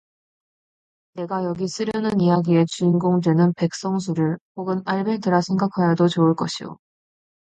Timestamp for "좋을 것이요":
6.07-6.79